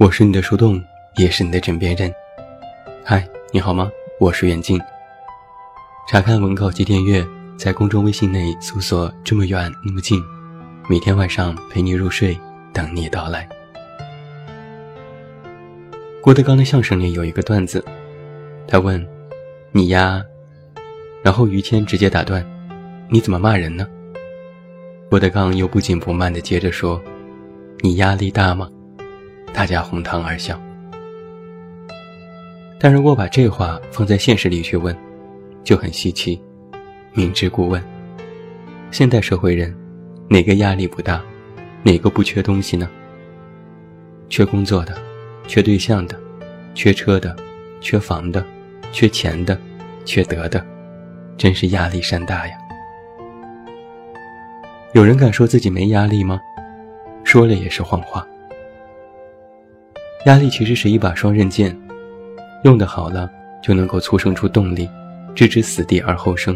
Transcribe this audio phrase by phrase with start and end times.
[0.00, 0.82] 我是你的树洞，
[1.16, 2.10] 也是你的枕边人。
[3.04, 3.90] 嗨，你好吗？
[4.18, 4.80] 我是远近。
[6.08, 7.22] 查看文稿及订阅，
[7.58, 10.18] 在公众微信内搜索“这么远那么近”，
[10.88, 12.34] 每天晚上陪你入睡，
[12.72, 13.46] 等你到来。
[16.22, 17.84] 郭德纲的相声里有一个段子，
[18.66, 19.06] 他问
[19.70, 20.24] ：“你呀？”
[21.22, 22.42] 然后于谦直接打断
[23.10, 23.86] ：“你怎么骂人呢？”
[25.10, 26.98] 郭德纲又不紧不慢地接着说
[27.84, 28.66] ：“你压力大吗？”
[29.52, 30.60] 大家哄堂而笑。
[32.78, 34.96] 但如果把这话放在现实里去问，
[35.62, 36.40] 就很稀奇。
[37.12, 37.82] 明知故问。
[38.90, 39.76] 现代社会人，
[40.28, 41.22] 哪个压力不大？
[41.82, 42.88] 哪个不缺东西呢？
[44.28, 44.96] 缺工作的，
[45.46, 46.18] 缺对象的，
[46.74, 47.36] 缺车的，
[47.80, 48.44] 缺房的，
[48.92, 49.58] 缺钱的，
[50.04, 50.64] 缺德的，
[51.36, 52.54] 真是压力山大呀！
[54.92, 56.40] 有人敢说自己没压力吗？
[57.24, 58.26] 说了也是谎话。
[60.26, 61.74] 压力其实是一把双刃剑，
[62.64, 63.30] 用得好了
[63.62, 64.86] 就能够促生出动力，
[65.34, 66.54] 置之死地而后生；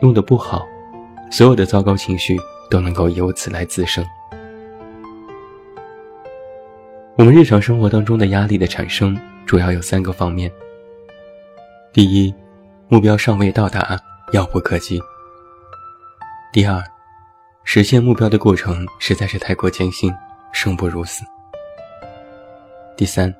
[0.00, 0.64] 用得不好，
[1.28, 2.38] 所有的糟糕情绪
[2.70, 4.04] 都能够由此来滋生。
[7.16, 10.48] 我们日常生活当中的压力的产生主要有三个方面：
[11.92, 12.32] 第一，
[12.86, 13.98] 目标尚未到达，
[14.34, 15.00] 遥不可及；
[16.52, 16.80] 第二，
[17.64, 20.14] 实现目标的过程实在是太过艰辛，
[20.52, 21.24] 生不如死。
[22.96, 23.32] 第三，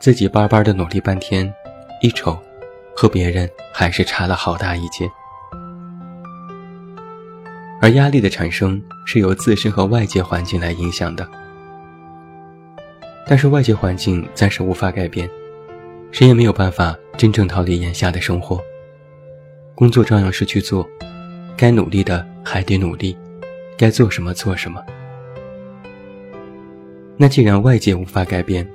[0.00, 1.52] 自己巴巴的努力半天，
[2.00, 2.42] 一瞅，
[2.96, 5.06] 和别人还是差了好大一截。
[7.82, 11.28] 而压力的产生是由自身和外界环境来影响的，
[13.26, 15.28] 但是外界环境暂时无法改变，
[16.10, 18.58] 谁也没有办法真正逃离眼下的生活。
[19.74, 20.88] 工作照样是去做，
[21.58, 23.18] 该努力的还得努力，
[23.76, 24.82] 该做什么做什么。
[27.16, 28.66] 那既然外界无法改变，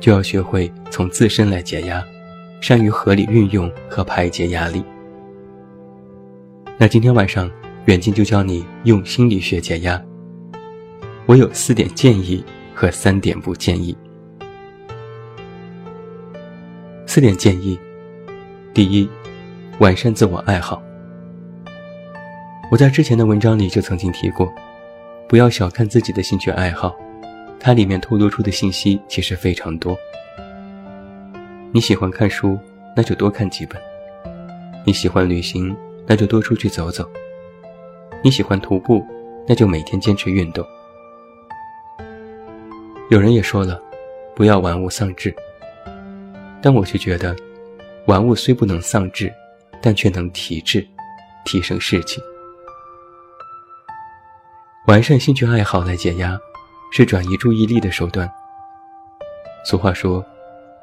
[0.00, 2.04] 就要学会从自身来解压，
[2.60, 4.84] 善于合理运用和排解压力。
[6.76, 7.50] 那今天晚上，
[7.86, 10.00] 远近就教你用心理学解压。
[11.26, 12.44] 我有四点建议
[12.74, 13.96] 和三点不建议。
[17.06, 17.78] 四点建议：
[18.74, 19.08] 第一，
[19.78, 20.82] 完善自我爱好。
[22.70, 24.52] 我在之前的文章里就曾经提过，
[25.28, 26.94] 不要小看自己的兴趣爱好。
[27.60, 29.96] 它里面透露出的信息其实非常多。
[31.72, 32.58] 你喜欢看书，
[32.96, 33.78] 那就多看几本；
[34.86, 35.76] 你喜欢旅行，
[36.06, 37.04] 那就多出去走走；
[38.24, 39.04] 你喜欢徒步，
[39.46, 40.64] 那就每天坚持运动。
[43.10, 43.80] 有人也说了，
[44.34, 45.34] 不要玩物丧志，
[46.62, 47.36] 但我却觉得，
[48.06, 49.32] 玩物虽不能丧志，
[49.82, 50.86] 但却能提志，
[51.44, 52.20] 提升士气。
[54.86, 56.38] 完善兴趣爱好来解压。
[56.90, 58.30] 是转移注意力的手段。
[59.64, 60.24] 俗话说：“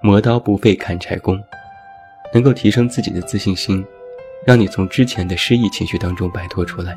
[0.01, 1.41] 磨刀不费砍柴工”，
[2.33, 3.83] 能够提升自己的自信心，
[4.45, 6.95] 让你从之前的失意情绪当中摆脱出来。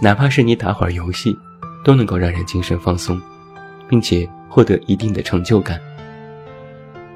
[0.00, 1.36] 哪怕是你打会儿游戏，
[1.84, 3.20] 都能够让人精神放松，
[3.88, 5.78] 并且获得一定的成就感。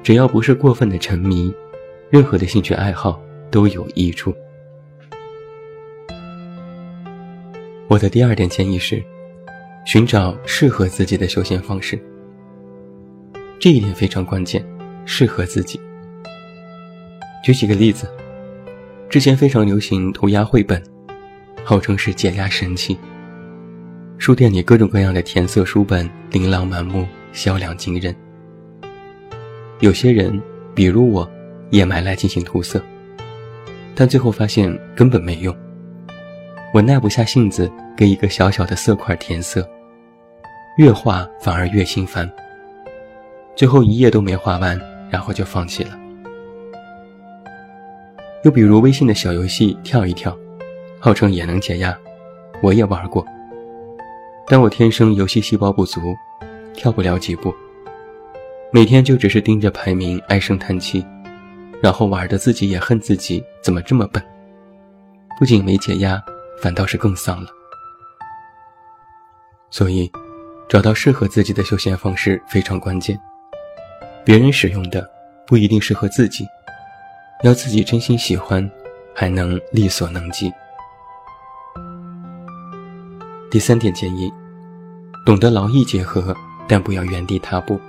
[0.03, 1.51] 只要不是过分的沉迷，
[2.11, 4.35] 任何的兴趣爱好都有益处。
[7.87, 9.03] 我的第二点建议是。
[9.85, 11.97] 寻找适合自己的休闲方式，
[13.59, 14.65] 这一点非常关键。
[15.07, 15.79] 适合自己。
[17.43, 18.09] 举几个例子，
[19.07, 20.81] 之前非常流行涂鸦绘本，
[21.63, 22.97] 号称是解压神器。
[24.17, 28.15] 书店里各种各样的填色书本琳琅满目，销量惊人。
[29.79, 30.41] 有些人，
[30.73, 31.29] 比如我，
[31.69, 32.81] 也买来进行涂色，
[33.93, 35.55] 但最后发现根本没用。
[36.73, 39.69] 我耐不下性子给一个小小的色块填色。
[40.77, 42.29] 越画反而越心烦，
[43.55, 44.77] 最后一页都没画完，
[45.09, 45.97] 然后就放弃了。
[48.43, 50.37] 又比如微信的小游戏跳一跳，
[50.99, 51.97] 号称也能解压，
[52.61, 53.25] 我也玩过，
[54.47, 56.13] 但我天生游戏细胞不足，
[56.73, 57.55] 跳不了几步，
[58.69, 61.05] 每天就只是盯着排名唉声叹气，
[61.81, 64.21] 然后玩的自己也恨自己怎么这么笨，
[65.39, 66.21] 不仅没解压，
[66.61, 67.47] 反倒是更丧了。
[69.71, 70.11] 所以。
[70.67, 73.19] 找到适合自己的休闲方式非常关键。
[74.23, 75.07] 别人使用的
[75.45, 76.47] 不一定适合自己，
[77.43, 78.69] 要自己真心喜欢，
[79.13, 80.51] 还能力所能及。
[83.51, 84.31] 第三点建议：
[85.25, 86.35] 懂得劳逸结合，
[86.67, 87.79] 但不要原地踏步。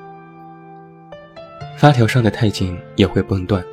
[1.79, 3.65] 发条上的太紧也会崩断，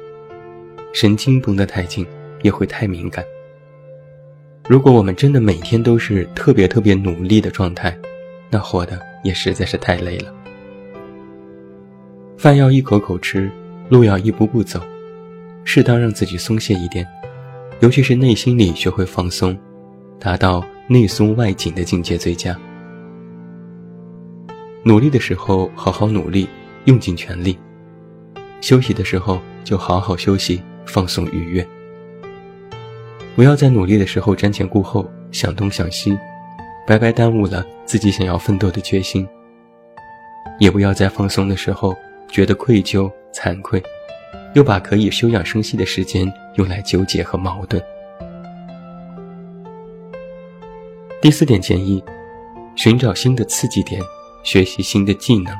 [0.94, 2.08] 神经绷得太紧
[2.42, 3.24] 也会太敏感。
[4.68, 7.96] 如果我们真的每天都是特别特别努力的状态，
[8.54, 10.32] 那活的也实在是太累了。
[12.38, 13.50] 饭要一口口吃，
[13.90, 14.80] 路要一步步走，
[15.64, 17.04] 适当让自己松懈一点，
[17.80, 19.58] 尤其是内心里学会放松，
[20.20, 22.56] 达到内松外紧的境界最佳。
[24.84, 26.48] 努力的时候好好努力，
[26.86, 27.58] 用尽全力；
[28.62, 31.68] 休息的时候就好好休息，放松愉悦。
[33.36, 36.16] 不要在努力的时候瞻前顾后，想东想西，
[36.86, 39.26] 白白耽误了自己想要奋斗的决心；
[40.60, 41.96] 也不要在放松的时候
[42.30, 43.82] 觉得愧疚、惭愧，
[44.54, 47.82] 又把可以休养生息的时间用来纠结和矛盾。
[51.22, 52.04] 第四点建议：
[52.76, 54.02] 寻找新的刺激点。
[54.44, 55.56] 学习新的技能，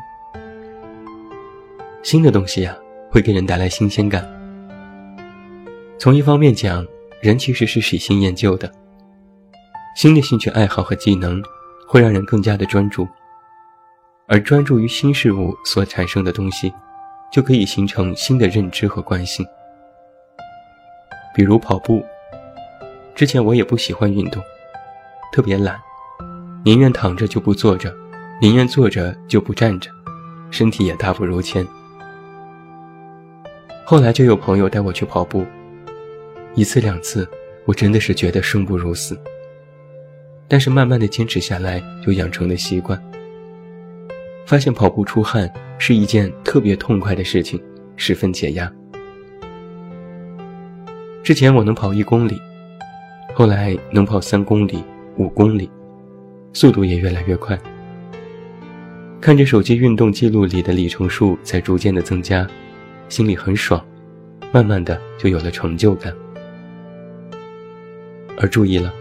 [2.04, 2.75] 新的东西呀，
[3.10, 4.30] 会给人带来新鲜感。
[5.98, 6.86] 从一方面讲，
[7.22, 8.70] 人其实是喜新厌旧的。
[9.96, 11.42] 新的兴趣爱好和技能，
[11.88, 13.07] 会让人更加的专注，
[14.27, 16.74] 而专注于新事物所产生的东西，
[17.31, 19.45] 就可以形成新的认知和惯性。
[21.35, 22.03] 比如跑步，
[23.15, 24.41] 之前我也不喜欢运动，
[25.31, 25.80] 特别懒，
[26.63, 27.94] 宁愿躺着就不坐着。
[28.41, 29.89] 宁愿坐着就不站着，
[30.51, 31.65] 身体也大不如前。
[33.86, 35.45] 后来就有朋友带我去跑步，
[36.53, 37.29] 一次两次，
[37.65, 39.18] 我真的是觉得生不如死。
[40.53, 43.01] 但是慢慢的坚持下来，就养成了习惯。
[44.45, 47.59] 发现跑步出汗是一件特别痛快的事情，
[47.95, 48.71] 十分解压。
[51.23, 52.39] 之前我能跑一公里，
[53.33, 54.83] 后来能跑三公里、
[55.17, 55.67] 五公里，
[56.53, 57.59] 速度也越来越快。
[59.19, 62.47] 看着手机运动记录里的里程数在逐渐的增加，
[63.09, 63.83] 心里很爽，
[64.51, 66.13] 慢慢的就有了成就感。
[68.38, 68.94] 而注意了，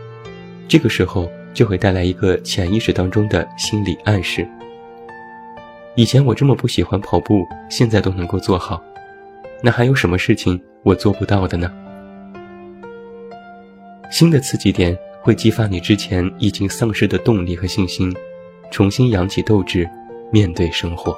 [0.67, 4.47] 这个时候就会带来一个潜意识当中的心理暗示：
[5.95, 8.83] 以前我这么不喜欢跑步，现在都能够做好，
[9.63, 11.73] 那还有什么事情我做不到的呢？
[14.11, 18.15] 新的刺激点会激发你之前已经丧失的动力和信心，
[18.71, 19.89] 重新扬起斗志。
[20.35, 21.15] 面对生活，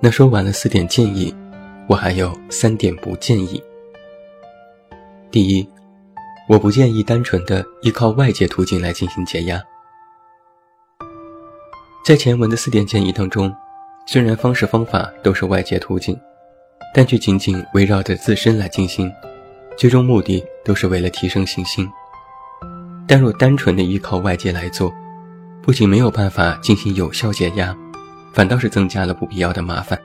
[0.00, 1.32] 那说完了四点建议，
[1.86, 3.62] 我还有三点不建议。
[5.30, 5.64] 第一，
[6.48, 9.62] 我不建议单纯的依靠外界途径来进行解压。
[12.04, 13.54] 在前文的四点建议当中，
[14.08, 16.18] 虽然方式方法都是外界途径，
[16.92, 19.08] 但却仅仅围绕着自身来进行，
[19.76, 21.88] 最终目的都是为了提升信心。
[23.06, 24.92] 但若单纯的依靠外界来做，
[25.62, 27.76] 不仅没有办法进行有效解压，
[28.32, 29.96] 反倒是增加了不必要的麻烦。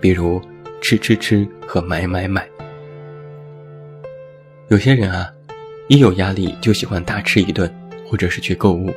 [0.00, 0.40] 比如
[0.80, 2.48] 吃吃吃和买买买。
[4.68, 5.30] 有些人啊，
[5.86, 7.72] 一有压力就喜欢大吃一顿，
[8.04, 8.92] 或者是去购物。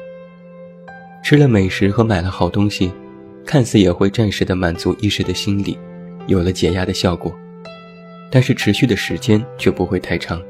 [1.24, 2.92] 吃了美食和买了好东西，
[3.46, 5.78] 看似也会暂时的满足一时的心理，
[6.26, 7.32] 有了解压的效果，
[8.32, 10.42] 但是持续的时间却不会太长。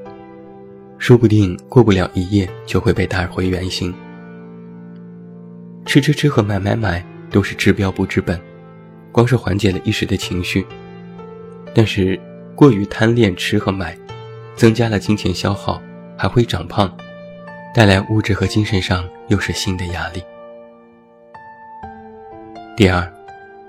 [0.98, 3.94] 说不定过不了一夜就会被打回原形。
[5.86, 8.40] 吃吃吃和买买买都是治标不治本，
[9.12, 10.66] 光是缓解了一时的情绪，
[11.74, 12.18] 但是
[12.56, 13.98] 过于贪恋吃和买，
[14.60, 15.82] 增加了金钱消耗，
[16.18, 16.94] 还会长胖，
[17.74, 20.22] 带来物质和精神上又是新的压力。
[22.76, 23.10] 第二，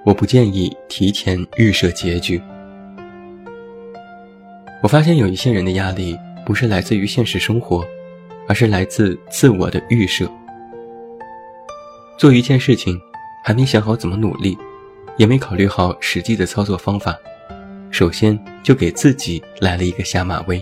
[0.05, 2.43] 我不建议提前预设结局。
[4.83, 6.19] 我发现有一些人的压力。
[6.43, 7.87] 不是来自于现实生活，
[8.49, 10.29] 而是来自自我的预设。
[12.19, 12.99] 做一件事情，
[13.45, 14.59] 还没想好怎么努力，
[15.17, 17.17] 也没考虑好实际的操作方法，
[17.93, 20.61] 首先就给自己来了一个下马威，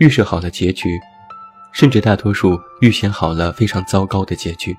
[0.00, 0.98] 预设好了结局，
[1.72, 4.74] 甚至大多数预先好了非常糟糕的结局。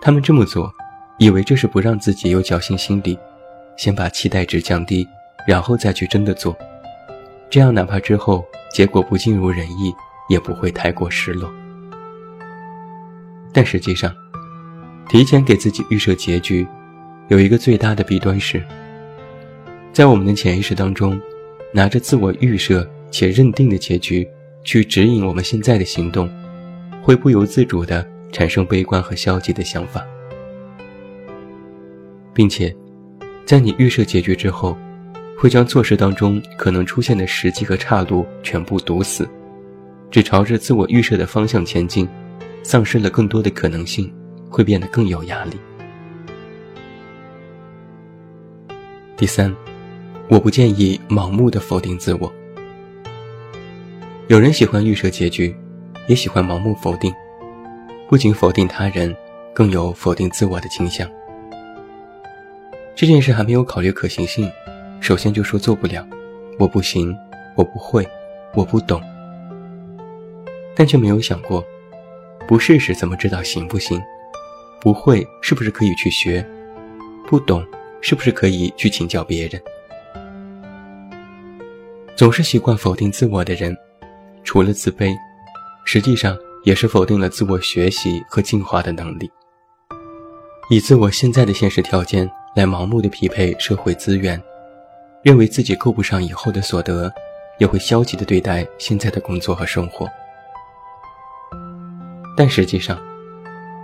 [0.00, 0.72] 他们这么做，
[1.18, 3.18] 以为这是不让自己有侥幸心理，
[3.76, 5.06] 先把期待值降低，
[5.46, 6.56] 然后再去真的做。
[7.50, 9.92] 这样，哪怕之后结果不尽如人意，
[10.30, 11.52] 也不会太过失落。
[13.52, 14.10] 但实际上，
[15.10, 16.66] 提前给自己预设结局，
[17.28, 18.64] 有一个最大的弊端是，
[19.92, 21.20] 在我们的潜意识当中，
[21.74, 24.28] 拿着自我预设且认定的结局
[24.64, 26.30] 去指引我们现在的行动，
[27.02, 30.06] 会不由自主地产生悲观和消极的想法，
[32.32, 32.74] 并且，
[33.44, 34.76] 在你预设结局之后。
[35.38, 39.26] 会将做事当中可能出现的时机和岔路全部堵死，
[40.10, 42.06] 只朝着自我预设的方向前进，
[42.62, 44.12] 丧失了更多的可能性，
[44.50, 45.52] 会变得更有压力。
[49.16, 49.56] 第三，
[50.28, 52.30] 我不建议盲目的否定自我。
[54.30, 55.52] 有人喜欢预设结局，
[56.06, 57.12] 也喜欢盲目否定，
[58.08, 59.12] 不仅否定他人，
[59.52, 61.10] 更有否定自我的倾向。
[62.94, 64.48] 这件事还没有考虑可行性，
[65.00, 66.06] 首先就说做不了，
[66.60, 67.12] 我不行，
[67.56, 68.08] 我不会，
[68.54, 69.02] 我不懂。
[70.76, 71.66] 但却没有想过，
[72.46, 74.00] 不试试怎么知道行不行？
[74.80, 76.46] 不会是不是可以去学？
[77.26, 77.66] 不懂
[78.00, 79.60] 是不是可以去请教别人？
[82.14, 83.76] 总是习惯否定自我的人，
[84.42, 85.14] 除了自卑，
[85.84, 89.30] 实际上也是否定了自我学习和进化的能力。
[90.68, 94.40] 以自我现在的现实条件来盲目的匹配社会资源，
[95.22, 97.12] 认为自己够不上以后的所得，
[97.58, 100.08] 也会消极的对待现在的工作和生活。
[102.36, 102.98] 但实际上，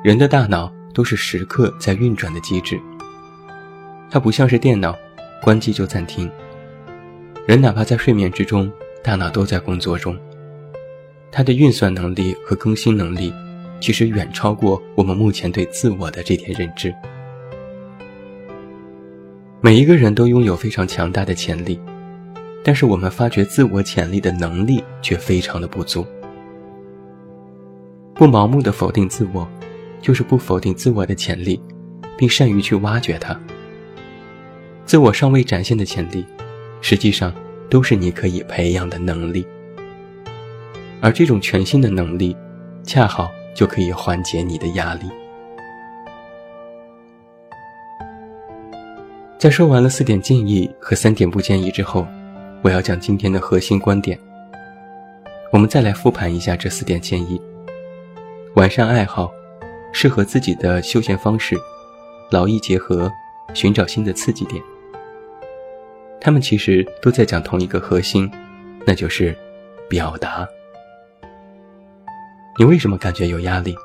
[0.03, 2.81] 人的大脑都是时刻在运转的机制。
[4.09, 4.97] 它不像是电脑，
[5.43, 6.31] 关机就暂停。
[7.47, 8.73] 人哪怕在睡眠之中，
[9.03, 10.17] 大脑都在工作中。
[11.31, 13.33] 它的运算能力和更新能力，
[13.81, 16.95] 其实远超过我们目前对自我的这点认知。
[19.61, 21.79] 每一个人都拥有非常强大的潜力，
[22.63, 26.07] 但是我们发掘自我潜力的能力却非常的不足。
[28.15, 29.47] 不盲目的否定自我，
[30.01, 31.61] 就是不否定自我的潜力，
[32.17, 33.39] 并善于去挖掘它。
[34.85, 36.25] 自我尚未展现的潜力，
[36.81, 37.35] 实际上
[37.69, 39.45] 都是你可以培养的能力。
[41.01, 42.37] 而这种全新的能力，
[42.83, 45.11] 恰好就可以缓解你的压力。
[49.39, 52.07] 在说完了四点建议和三点不建议之后，
[52.63, 54.19] 我要讲今天的核心观点。
[55.53, 57.41] 我们再来复盘一下这四点建议。
[58.55, 59.31] 完善爱好，
[59.93, 61.57] 适合自己的休闲方式，
[62.31, 63.13] 劳逸结合，
[63.53, 64.61] 寻找新的刺激点。
[66.19, 68.29] 他们其实都在讲同一个核心，
[68.87, 69.37] 那就是
[69.89, 70.49] 表达。
[72.59, 73.77] 你为什么感觉有压力？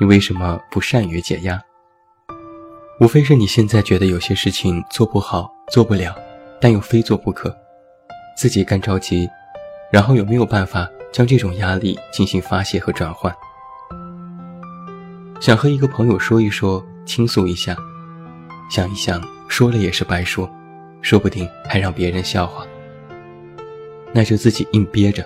[0.00, 1.62] 你为什么不善于解压？
[2.98, 6.12] 无非是你现在觉得有些事情做不好、做不了，
[6.60, 7.56] 但又非做不可，
[8.36, 9.28] 自己干着急，
[9.92, 13.32] 然后有没有办法将这种压力进行发泄和转换？
[15.40, 17.76] 想和一个朋友说一说，倾诉一下，
[18.68, 20.50] 想一想，说了也是白说，
[21.00, 22.66] 说不定还让别人笑话。
[24.12, 25.24] 那就自己硬憋着，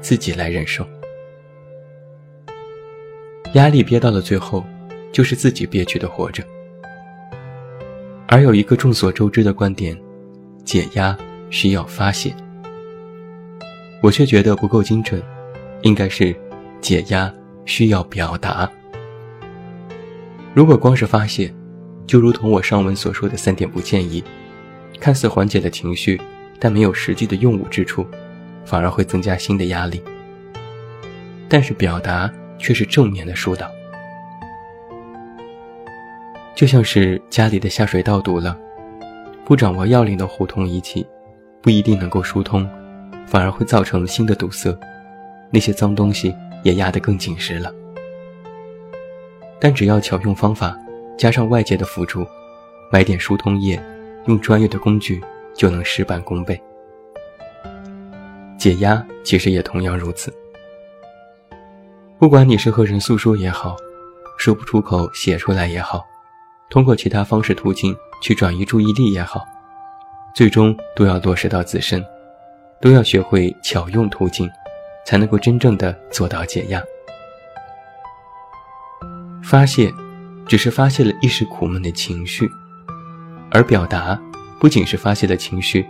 [0.00, 0.86] 自己来忍受。
[3.54, 4.64] 压力憋到了最后，
[5.10, 6.44] 就是自己憋屈的活着。
[8.28, 9.98] 而有一个众所周知的观点，
[10.64, 11.16] 解压
[11.50, 12.32] 需要发泄，
[14.00, 15.20] 我却觉得不够精准，
[15.82, 16.32] 应该是
[16.80, 17.32] 解压
[17.64, 18.70] 需要表达。
[20.54, 21.52] 如果光是发泄，
[22.06, 24.22] 就如同我上文所说的三点不建议，
[25.00, 26.20] 看似缓解了情绪，
[26.60, 28.06] 但没有实际的用武之处，
[28.64, 30.00] 反而会增加新的压力。
[31.48, 33.68] 但是表达却是正面的疏导，
[36.54, 38.56] 就像是家里的下水道堵了，
[39.44, 41.06] 不掌握要领的互通仪器，
[41.62, 42.68] 不一定能够疏通，
[43.26, 44.78] 反而会造成新的堵塞，
[45.50, 47.72] 那些脏东西也压得更紧实了。
[49.58, 50.78] 但只要巧用方法，
[51.16, 52.26] 加上外界的辅助，
[52.92, 53.82] 买点疏通液，
[54.26, 55.20] 用专业的工具，
[55.54, 56.60] 就能事半功倍。
[58.58, 60.30] 解压其实也同样如此。
[62.20, 63.74] 不管你是和人诉说也好，
[64.36, 66.04] 说不出口写出来也好，
[66.68, 69.42] 通过其他方式途径去转移注意力也好，
[70.34, 72.04] 最终都要落实到自身，
[72.78, 74.46] 都要学会巧用途径，
[75.06, 76.82] 才能够真正的做到解压。
[79.42, 79.90] 发泄，
[80.46, 82.46] 只是发泄了一时苦闷的情绪，
[83.50, 84.20] 而表达
[84.60, 85.86] 不仅是发泄了情绪，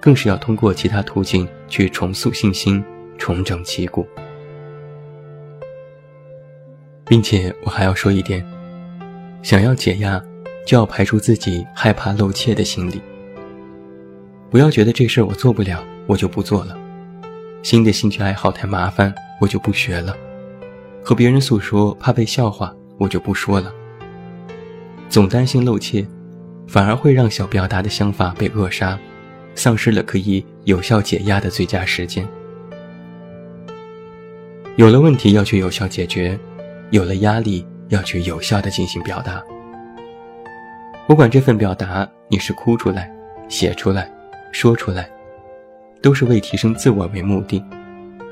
[0.00, 2.82] 更是要通过其他途径去重塑信心、
[3.18, 4.06] 重整旗鼓。
[7.14, 8.44] 并且我还要说一点：
[9.40, 10.20] 想要解压，
[10.66, 13.00] 就要排除自己害怕露怯的心理。
[14.50, 16.74] 不要觉得这事我做不了，我就不做了；
[17.62, 20.12] 新的兴趣爱好太麻烦，我就不学了；
[21.04, 22.74] 和别人诉说怕被笑话。
[22.98, 23.72] 我就不说了。
[25.08, 26.04] 总担心露怯，
[26.66, 28.98] 反而会让小表达的想法被扼杀，
[29.54, 32.26] 丧失了可以有效解压的最佳时间。
[34.74, 36.36] 有了问题要去有效解决，
[36.94, 39.42] 有了压力要去有效的进行表达。
[41.08, 43.12] 不管这份表达你是哭出来、
[43.48, 44.08] 写出来、
[44.52, 45.10] 说出来，
[46.00, 47.60] 都是为提升自我为目的，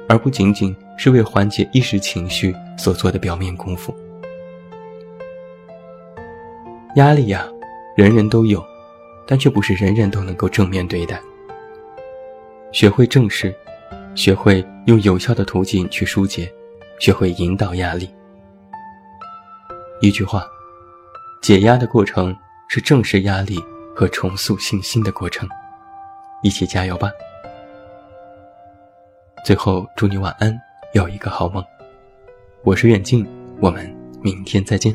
[0.08, 3.92] 而不仅仅是为缓解一时情绪所做的表面功夫。
[6.94, 7.44] 压力呀，
[7.96, 8.64] 人人都有，
[9.26, 11.20] 但却不是人人都能够正面对待。
[12.70, 13.52] 学会正视，
[14.14, 16.48] 学会用有效的途径去疏解，
[17.00, 18.08] 学会引导压力。
[20.02, 20.44] 一句话，
[21.40, 25.48] 解压的过程是正视压力和重塑信心的过程。
[26.42, 27.08] 一起加油吧！
[29.44, 30.60] 最后，祝你晚安，
[30.92, 31.64] 有一个好梦。
[32.64, 33.24] 我是远近，
[33.60, 33.88] 我们
[34.20, 34.92] 明天再见。